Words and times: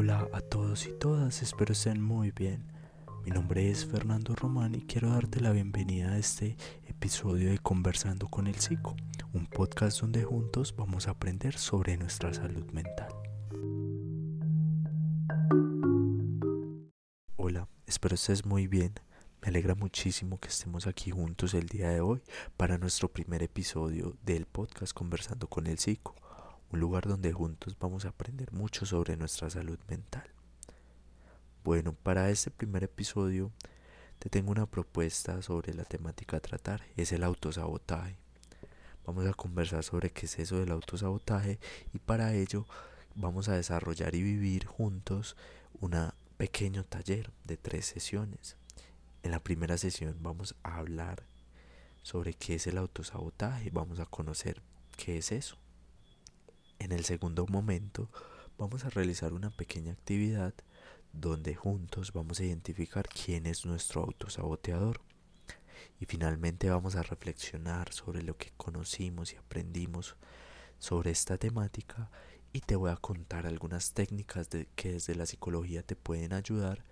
Hola 0.00 0.28
a 0.32 0.40
todos 0.40 0.86
y 0.86 0.92
todas, 0.92 1.42
espero 1.42 1.72
estén 1.72 2.00
muy 2.00 2.30
bien. 2.30 2.62
Mi 3.24 3.32
nombre 3.32 3.68
es 3.68 3.84
Fernando 3.84 4.36
Román 4.36 4.76
y 4.76 4.82
quiero 4.82 5.10
darte 5.10 5.40
la 5.40 5.50
bienvenida 5.50 6.12
a 6.12 6.18
este 6.18 6.56
episodio 6.86 7.50
de 7.50 7.58
Conversando 7.58 8.28
con 8.28 8.46
el 8.46 8.54
Psico, 8.54 8.94
un 9.32 9.46
podcast 9.46 10.00
donde 10.00 10.22
juntos 10.22 10.72
vamos 10.76 11.08
a 11.08 11.10
aprender 11.10 11.58
sobre 11.58 11.96
nuestra 11.96 12.32
salud 12.32 12.64
mental. 12.70 13.12
Hola, 17.34 17.66
espero 17.84 18.14
estés 18.14 18.46
muy 18.46 18.68
bien. 18.68 18.92
Me 19.42 19.48
alegra 19.48 19.74
muchísimo 19.74 20.38
que 20.38 20.46
estemos 20.46 20.86
aquí 20.86 21.10
juntos 21.10 21.54
el 21.54 21.66
día 21.66 21.88
de 21.88 22.02
hoy 22.02 22.22
para 22.56 22.78
nuestro 22.78 23.08
primer 23.08 23.42
episodio 23.42 24.16
del 24.22 24.46
podcast 24.46 24.92
Conversando 24.92 25.48
con 25.48 25.66
el 25.66 25.78
Psico 25.78 26.14
un 26.70 26.80
lugar 26.80 27.06
donde 27.06 27.32
juntos 27.32 27.76
vamos 27.78 28.04
a 28.04 28.08
aprender 28.08 28.52
mucho 28.52 28.84
sobre 28.84 29.16
nuestra 29.16 29.48
salud 29.48 29.78
mental. 29.88 30.28
Bueno, 31.64 31.92
para 31.92 32.30
este 32.30 32.50
primer 32.50 32.84
episodio 32.84 33.52
te 34.18 34.28
tengo 34.28 34.50
una 34.50 34.66
propuesta 34.66 35.40
sobre 35.42 35.74
la 35.74 35.84
temática 35.84 36.36
a 36.36 36.40
tratar, 36.40 36.82
es 36.96 37.12
el 37.12 37.22
autosabotaje. 37.22 38.18
Vamos 39.06 39.26
a 39.26 39.32
conversar 39.32 39.84
sobre 39.84 40.10
qué 40.10 40.26
es 40.26 40.38
eso 40.38 40.58
del 40.58 40.70
autosabotaje 40.70 41.58
y 41.94 41.98
para 41.98 42.34
ello 42.34 42.66
vamos 43.14 43.48
a 43.48 43.54
desarrollar 43.54 44.14
y 44.14 44.22
vivir 44.22 44.66
juntos 44.66 45.36
un 45.80 45.94
pequeño 46.36 46.84
taller 46.84 47.30
de 47.44 47.56
tres 47.56 47.86
sesiones. 47.86 48.56
En 49.22 49.30
la 49.30 49.40
primera 49.40 49.78
sesión 49.78 50.16
vamos 50.20 50.54
a 50.62 50.76
hablar 50.76 51.22
sobre 52.02 52.34
qué 52.34 52.54
es 52.54 52.66
el 52.66 52.78
autosabotaje, 52.78 53.70
vamos 53.70 53.98
a 54.00 54.06
conocer 54.06 54.62
qué 54.96 55.18
es 55.18 55.32
eso. 55.32 55.56
En 56.88 56.94
el 56.94 57.04
segundo 57.04 57.46
momento 57.46 58.08
vamos 58.56 58.86
a 58.86 58.88
realizar 58.88 59.34
una 59.34 59.50
pequeña 59.50 59.92
actividad 59.92 60.54
donde 61.12 61.54
juntos 61.54 62.14
vamos 62.14 62.40
a 62.40 62.44
identificar 62.44 63.06
quién 63.10 63.44
es 63.44 63.66
nuestro 63.66 64.04
autosaboteador. 64.04 65.02
Y 66.00 66.06
finalmente 66.06 66.70
vamos 66.70 66.96
a 66.96 67.02
reflexionar 67.02 67.92
sobre 67.92 68.22
lo 68.22 68.38
que 68.38 68.54
conocimos 68.56 69.34
y 69.34 69.36
aprendimos 69.36 70.16
sobre 70.78 71.10
esta 71.10 71.36
temática 71.36 72.10
y 72.54 72.60
te 72.60 72.74
voy 72.74 72.90
a 72.90 72.96
contar 72.96 73.46
algunas 73.46 73.92
técnicas 73.92 74.48
que 74.74 74.92
desde 74.92 75.14
la 75.14 75.26
psicología 75.26 75.82
te 75.82 75.94
pueden 75.94 76.32
ayudar 76.32 76.86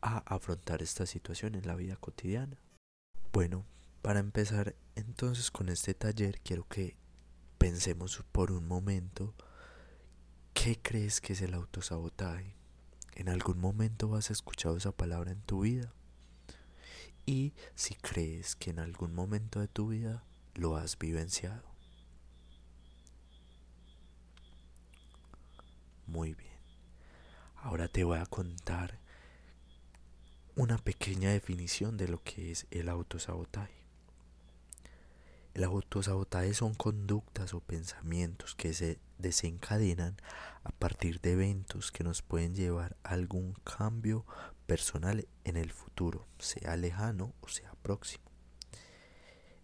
a 0.00 0.20
afrontar 0.34 0.80
esta 0.80 1.04
situación 1.04 1.54
en 1.54 1.66
la 1.66 1.74
vida 1.74 1.96
cotidiana. 1.96 2.56
Bueno, 3.30 3.66
para 4.00 4.20
empezar 4.20 4.74
entonces 4.94 5.50
con 5.50 5.68
este 5.68 5.92
taller 5.92 6.40
quiero 6.40 6.66
que 6.66 6.96
Pensemos 7.58 8.22
por 8.30 8.52
un 8.52 8.68
momento, 8.68 9.34
¿qué 10.54 10.78
crees 10.80 11.20
que 11.20 11.32
es 11.32 11.42
el 11.42 11.54
autosabotaje? 11.54 12.54
¿En 13.16 13.28
algún 13.28 13.58
momento 13.58 14.14
has 14.14 14.30
escuchado 14.30 14.76
esa 14.76 14.92
palabra 14.92 15.32
en 15.32 15.40
tu 15.42 15.62
vida? 15.62 15.92
Y 17.26 17.52
si 17.74 17.94
crees 17.96 18.54
que 18.54 18.70
en 18.70 18.78
algún 18.78 19.12
momento 19.12 19.58
de 19.60 19.66
tu 19.68 19.88
vida 19.88 20.22
lo 20.54 20.76
has 20.76 20.96
vivenciado. 20.96 21.68
Muy 26.06 26.34
bien. 26.34 26.56
Ahora 27.56 27.88
te 27.88 28.04
voy 28.04 28.18
a 28.18 28.26
contar 28.26 28.98
una 30.54 30.78
pequeña 30.78 31.30
definición 31.30 31.96
de 31.96 32.08
lo 32.08 32.22
que 32.22 32.50
es 32.52 32.66
el 32.70 32.88
autosabotaje. 32.88 33.87
El 35.58 35.64
autosabotaje 35.64 36.54
son 36.54 36.72
conductas 36.72 37.52
o 37.52 37.58
pensamientos 37.58 38.54
que 38.54 38.72
se 38.72 39.00
desencadenan 39.18 40.16
a 40.62 40.70
partir 40.70 41.20
de 41.20 41.32
eventos 41.32 41.90
que 41.90 42.04
nos 42.04 42.22
pueden 42.22 42.54
llevar 42.54 42.96
a 43.02 43.14
algún 43.14 43.54
cambio 43.64 44.24
personal 44.68 45.26
en 45.42 45.56
el 45.56 45.72
futuro, 45.72 46.28
sea 46.38 46.76
lejano 46.76 47.34
o 47.40 47.48
sea 47.48 47.72
próximo. 47.82 48.22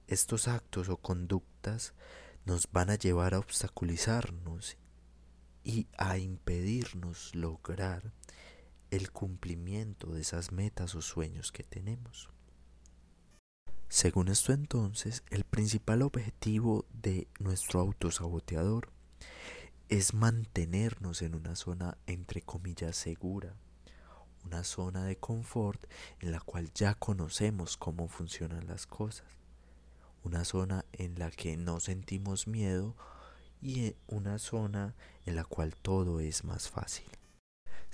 Estos 0.08 0.48
actos 0.48 0.88
o 0.88 0.96
conductas 0.96 1.94
nos 2.44 2.72
van 2.72 2.90
a 2.90 2.96
llevar 2.96 3.32
a 3.32 3.38
obstaculizarnos 3.38 4.76
y 5.62 5.86
a 5.96 6.18
impedirnos 6.18 7.32
lograr 7.36 8.12
el 8.90 9.12
cumplimiento 9.12 10.12
de 10.12 10.22
esas 10.22 10.50
metas 10.50 10.96
o 10.96 11.02
sueños 11.02 11.52
que 11.52 11.62
tenemos. 11.62 12.33
Según 13.94 14.26
esto 14.26 14.52
entonces, 14.52 15.22
el 15.30 15.44
principal 15.44 16.02
objetivo 16.02 16.84
de 17.00 17.28
nuestro 17.38 17.78
autosaboteador 17.78 18.88
es 19.88 20.14
mantenernos 20.14 21.22
en 21.22 21.36
una 21.36 21.54
zona 21.54 21.96
entre 22.08 22.42
comillas 22.42 22.96
segura, 22.96 23.54
una 24.44 24.64
zona 24.64 25.04
de 25.04 25.14
confort 25.14 25.80
en 26.18 26.32
la 26.32 26.40
cual 26.40 26.72
ya 26.74 26.94
conocemos 26.94 27.76
cómo 27.76 28.08
funcionan 28.08 28.66
las 28.66 28.88
cosas, 28.88 29.28
una 30.24 30.44
zona 30.44 30.84
en 30.92 31.16
la 31.20 31.30
que 31.30 31.56
no 31.56 31.78
sentimos 31.78 32.48
miedo 32.48 32.96
y 33.62 33.94
una 34.08 34.40
zona 34.40 34.96
en 35.24 35.36
la 35.36 35.44
cual 35.44 35.72
todo 35.76 36.18
es 36.18 36.42
más 36.42 36.68
fácil. 36.68 37.06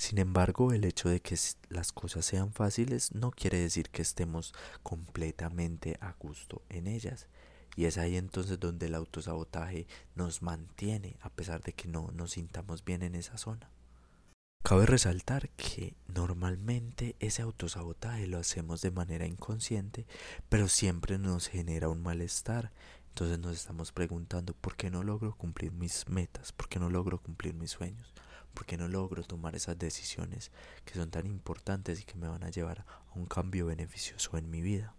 Sin 0.00 0.16
embargo, 0.16 0.72
el 0.72 0.86
hecho 0.86 1.10
de 1.10 1.20
que 1.20 1.38
las 1.68 1.92
cosas 1.92 2.24
sean 2.24 2.54
fáciles 2.54 3.14
no 3.14 3.30
quiere 3.30 3.58
decir 3.58 3.90
que 3.90 4.00
estemos 4.00 4.54
completamente 4.82 5.98
a 6.00 6.14
gusto 6.18 6.62
en 6.70 6.86
ellas. 6.86 7.26
Y 7.76 7.84
es 7.84 7.98
ahí 7.98 8.16
entonces 8.16 8.58
donde 8.58 8.86
el 8.86 8.94
autosabotaje 8.94 9.86
nos 10.14 10.40
mantiene 10.40 11.18
a 11.20 11.28
pesar 11.28 11.62
de 11.62 11.74
que 11.74 11.86
no 11.86 12.10
nos 12.14 12.30
sintamos 12.30 12.82
bien 12.82 13.02
en 13.02 13.14
esa 13.14 13.36
zona. 13.36 13.68
Cabe 14.62 14.86
resaltar 14.86 15.50
que 15.50 15.94
normalmente 16.08 17.14
ese 17.18 17.42
autosabotaje 17.42 18.26
lo 18.26 18.38
hacemos 18.38 18.80
de 18.80 18.92
manera 18.92 19.26
inconsciente, 19.26 20.06
pero 20.48 20.68
siempre 20.68 21.18
nos 21.18 21.46
genera 21.46 21.90
un 21.90 22.02
malestar. 22.02 22.72
Entonces 23.08 23.38
nos 23.38 23.54
estamos 23.54 23.92
preguntando 23.92 24.54
por 24.54 24.76
qué 24.76 24.90
no 24.90 25.02
logro 25.02 25.36
cumplir 25.36 25.72
mis 25.72 26.08
metas, 26.08 26.52
por 26.52 26.70
qué 26.70 26.78
no 26.78 26.88
logro 26.88 27.18
cumplir 27.18 27.52
mis 27.52 27.72
sueños, 27.72 28.14
porque 28.54 28.76
no 28.76 28.88
logro 28.88 29.22
tomar 29.22 29.54
esas 29.54 29.78
decisiones 29.78 30.50
que 30.84 30.94
son 30.94 31.10
tan 31.10 31.26
importantes 31.26 32.00
y 32.00 32.04
que 32.04 32.16
me 32.16 32.28
van 32.28 32.44
a 32.44 32.50
llevar 32.50 32.80
a 32.80 33.18
un 33.18 33.26
cambio 33.26 33.66
beneficioso 33.66 34.36
en 34.36 34.50
mi 34.50 34.60
vida. 34.60 34.94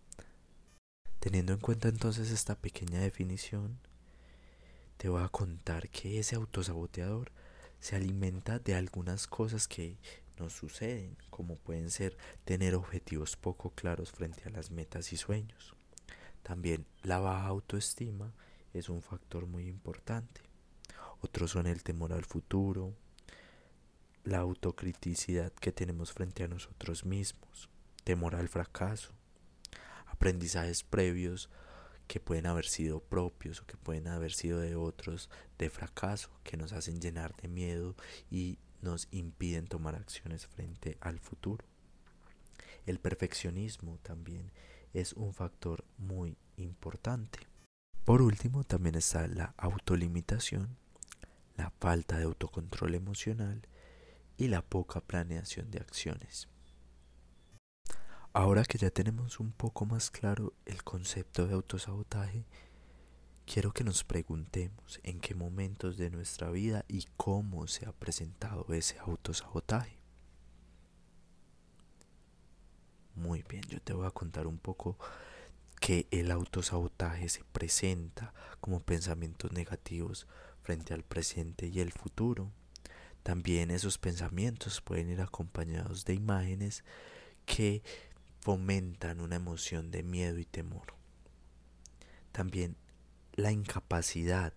Teniendo 1.20 1.54
en 1.54 1.60
cuenta 1.60 1.88
entonces 1.88 2.32
esta 2.32 2.56
pequeña 2.56 3.00
definición, 3.00 3.80
te 4.98 5.10
voy 5.10 5.24
a 5.24 5.30
contar 5.30 5.90
que 5.90 6.20
ese 6.20 6.36
autosaboteador 6.36 7.32
se 7.80 7.96
alimenta 7.96 8.60
de 8.60 8.76
algunas 8.76 9.28
cosas 9.28 9.68
que 9.68 9.98
nos 10.40 10.54
suceden, 10.54 11.18
como 11.30 11.58
pueden 11.58 11.92
ser 11.92 12.18
tener 12.46 12.76
objetivos 12.76 13.36
poco 13.36 13.72
claros 13.72 14.12
frente 14.12 14.44
a 14.46 14.52
las 14.52 14.72
metas 14.72 15.14
y 15.14 15.18
sueños. 15.18 15.76
También 16.44 16.86
la 17.04 17.20
baja 17.20 17.48
autoestima 17.48 18.34
es 18.74 18.90
un 18.90 19.02
factor 19.02 19.46
muy 19.46 19.68
importante. 19.68 20.42
Otros 21.22 21.52
son 21.52 21.68
el 21.68 21.84
temor 21.84 22.14
al 22.14 22.26
futuro, 22.26 22.96
la 24.24 24.40
autocriticidad 24.40 25.52
que 25.54 25.72
tenemos 25.72 26.14
frente 26.14 26.44
a 26.44 26.48
nosotros 26.48 27.06
mismos, 27.06 27.70
temor 28.04 28.36
al 28.36 28.50
fracaso, 28.50 29.12
aprendizajes 30.06 30.84
previos 30.84 31.50
que 32.08 32.20
pueden 32.20 32.46
haber 32.46 32.66
sido 32.66 33.00
propios 33.00 33.62
o 33.62 33.66
que 33.66 33.78
pueden 33.78 34.08
haber 34.08 34.34
sido 34.34 34.59
de 34.59 34.76
otros 34.76 35.30
de 35.58 35.70
fracaso, 35.70 36.30
que 36.44 36.58
nos 36.58 36.74
hacen 36.74 37.00
llenar 37.00 37.36
de 37.38 37.48
miedo 37.48 37.96
y 38.30 38.59
nos 38.82 39.08
impiden 39.12 39.68
tomar 39.68 39.96
acciones 39.96 40.46
frente 40.48 40.98
al 41.02 41.20
futuro. 41.20 41.66
El 42.86 43.00
perfeccionismo 43.00 43.98
también 44.00 44.52
es 44.94 45.14
un 45.14 45.34
factor 45.34 45.86
muy 45.98 46.38
importante. 46.58 47.40
Por 48.03 48.22
último, 48.22 48.64
también 48.64 48.96
está 48.96 49.28
la 49.28 49.53
autolimitación, 49.58 50.76
la 51.56 51.70
falta 51.79 52.18
de 52.18 52.26
autocontrol 52.26 52.96
emocional 52.96 53.62
y 54.41 54.47
la 54.47 54.64
poca 54.64 55.02
planeación 55.02 55.70
de 55.70 55.78
acciones. 55.78 56.49
Ahora 58.34 58.64
que 58.64 58.79
ya 58.79 58.90
tenemos 58.90 59.40
un 59.40 59.52
poco 59.52 59.85
más 59.85 60.09
claro 60.09 60.55
el 60.66 60.84
concepto 60.84 61.46
de 61.46 61.53
autosabotaje, 61.53 62.47
quiero 63.46 63.72
que 63.72 63.84
nos 63.84 64.03
preguntemos 64.03 64.99
en 65.03 65.20
qué 65.20 65.35
momentos 65.35 65.96
de 65.97 66.09
nuestra 66.09 66.49
vida 66.49 66.85
y 66.88 67.05
cómo 67.17 67.67
se 67.67 67.85
ha 67.85 67.91
presentado 67.91 68.66
ese 68.73 68.97
autosabotaje. 68.97 69.99
Muy 73.14 73.44
bien, 73.44 73.61
yo 73.70 73.79
te 73.79 73.94
voy 73.94 74.08
a 74.08 74.11
contar 74.11 74.47
un 74.47 74.58
poco 74.58 74.97
que 75.79 76.08
el 76.09 76.32
autosabotaje 76.32 77.29
se 77.29 77.44
presenta 77.44 78.34
como 78.59 78.79
pensamientos 78.79 79.52
negativos 79.52 80.26
frente 80.64 80.96
al 80.96 81.03
presente 81.03 81.67
y 81.67 81.79
el 81.79 81.91
futuro 81.91 82.52
también 83.23 83.72
esos 83.72 83.97
pensamientos 83.97 84.82
pueden 84.82 85.09
ir 85.09 85.22
acompañados 85.22 86.06
de 86.06 86.14
imágenes 86.14 86.84
que 87.46 87.84
fomentan 88.40 89.20
una 89.20 89.35
emoción 89.35 89.91
de 89.91 90.03
miedo 90.03 90.40
y 90.40 90.46
temor. 90.46 90.96
También 92.32 92.76
la 93.34 93.52
incapacidad 93.52 94.53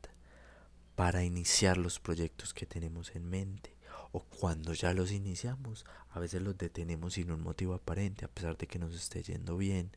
para 0.94 1.24
iniciar 1.24 1.76
los 1.76 2.00
proyectos 2.00 2.54
que 2.54 2.66
tenemos 2.66 3.14
en 3.14 3.28
mente 3.28 3.74
o 4.12 4.20
cuando 4.20 4.72
ya 4.74 4.94
los 4.94 5.10
iniciamos, 5.10 5.84
a 6.10 6.20
veces 6.20 6.40
los 6.40 6.56
detenemos 6.56 7.14
sin 7.14 7.32
un 7.32 7.42
motivo 7.42 7.74
aparente 7.74 8.24
a 8.24 8.28
pesar 8.28 8.56
de 8.56 8.68
que 8.68 8.78
nos 8.78 8.94
esté 8.94 9.22
yendo 9.22 9.56
bien. 9.56 9.90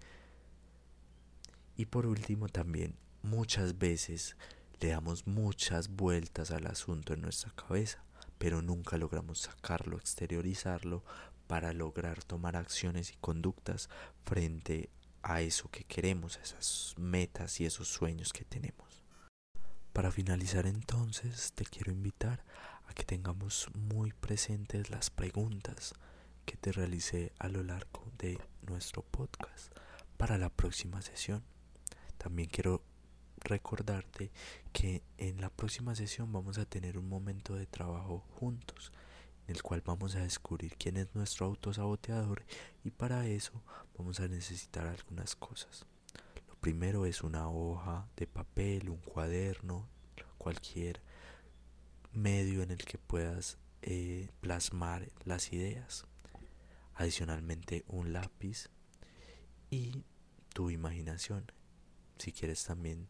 Y 1.75 1.85
por 1.85 2.07
último 2.07 2.49
también 2.49 2.95
muchas 3.21 3.77
veces 3.77 4.35
le 4.79 4.89
damos 4.89 5.27
muchas 5.27 5.89
vueltas 5.89 6.49
al 6.49 6.65
asunto 6.65 7.13
en 7.13 7.21
nuestra 7.21 7.51
cabeza, 7.51 8.03
pero 8.37 8.61
nunca 8.61 8.97
logramos 8.97 9.39
sacarlo, 9.39 9.97
exteriorizarlo 9.97 11.03
para 11.47 11.73
lograr 11.73 12.23
tomar 12.23 12.55
acciones 12.55 13.11
y 13.11 13.15
conductas 13.17 13.89
frente 14.25 14.89
a 15.23 15.41
eso 15.41 15.69
que 15.69 15.83
queremos, 15.83 16.37
esas 16.37 16.93
metas 16.97 17.59
y 17.59 17.65
esos 17.65 17.87
sueños 17.87 18.33
que 18.33 18.45
tenemos. 18.45 19.03
Para 19.93 20.11
finalizar 20.11 20.67
entonces, 20.67 21.53
te 21.53 21.65
quiero 21.65 21.91
invitar 21.91 22.43
a 22.87 22.93
que 22.93 23.03
tengamos 23.03 23.67
muy 23.73 24.13
presentes 24.13 24.89
las 24.89 25.09
preguntas 25.09 25.93
que 26.45 26.55
te 26.55 26.71
realicé 26.71 27.33
a 27.39 27.49
lo 27.49 27.63
largo 27.63 28.03
de 28.17 28.39
nuestro 28.61 29.03
podcast 29.03 29.71
para 30.17 30.37
la 30.37 30.49
próxima 30.49 31.01
sesión. 31.01 31.43
También 32.17 32.49
quiero 32.49 32.83
recordarte 33.41 34.31
que 34.73 35.03
en 35.17 35.41
la 35.41 35.49
próxima 35.49 35.95
sesión 35.95 36.31
vamos 36.31 36.57
a 36.57 36.65
tener 36.65 36.97
un 36.97 37.07
momento 37.07 37.55
de 37.55 37.65
trabajo 37.65 38.23
juntos 38.39 38.91
en 39.47 39.55
el 39.55 39.63
cual 39.63 39.81
vamos 39.85 40.15
a 40.15 40.19
descubrir 40.19 40.75
quién 40.77 40.97
es 40.97 41.13
nuestro 41.15 41.45
autosaboteador 41.45 42.43
y 42.83 42.91
para 42.91 43.25
eso 43.27 43.63
vamos 43.97 44.19
a 44.19 44.27
necesitar 44.27 44.87
algunas 44.87 45.35
cosas. 45.35 45.85
Lo 46.47 46.55
primero 46.55 47.05
es 47.05 47.23
una 47.23 47.49
hoja 47.49 48.07
de 48.17 48.27
papel, 48.27 48.89
un 48.89 48.97
cuaderno, 48.97 49.87
cualquier 50.37 51.01
medio 52.13 52.61
en 52.61 52.71
el 52.71 52.79
que 52.79 52.97
puedas 52.97 53.57
eh, 53.81 54.29
plasmar 54.41 55.09
las 55.23 55.53
ideas. 55.53 56.05
Adicionalmente 56.95 57.85
un 57.87 58.11
lápiz 58.11 58.69
y 59.69 60.03
tu 60.53 60.69
imaginación. 60.71 61.51
Si 62.17 62.31
quieres 62.31 62.63
también 62.63 63.07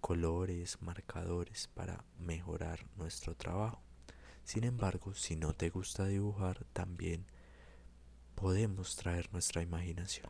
colores, 0.00 0.80
marcadores 0.80 1.68
para 1.68 2.04
mejorar 2.18 2.86
nuestro 2.96 3.34
trabajo. 3.34 3.82
Sin 4.44 4.64
embargo, 4.64 5.14
si 5.14 5.36
no 5.36 5.54
te 5.54 5.70
gusta 5.70 6.06
dibujar, 6.06 6.64
también 6.72 7.26
podemos 8.34 8.94
traer 8.96 9.32
nuestra 9.32 9.62
imaginación. 9.62 10.28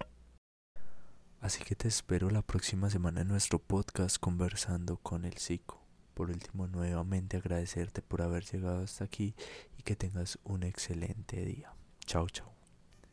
Así 1.40 1.62
que 1.62 1.76
te 1.76 1.88
espero 1.88 2.30
la 2.30 2.42
próxima 2.42 2.88
semana 2.88 3.20
en 3.20 3.28
nuestro 3.28 3.58
podcast 3.58 4.16
conversando 4.18 4.96
con 4.96 5.24
el 5.24 5.36
psico. 5.36 5.82
Por 6.14 6.30
último, 6.30 6.66
nuevamente 6.66 7.36
agradecerte 7.36 8.00
por 8.00 8.22
haber 8.22 8.44
llegado 8.44 8.82
hasta 8.82 9.04
aquí 9.04 9.34
y 9.78 9.82
que 9.82 9.96
tengas 9.96 10.38
un 10.44 10.62
excelente 10.62 11.44
día. 11.44 11.74
Chao, 12.06 12.26
chao. 12.30 12.55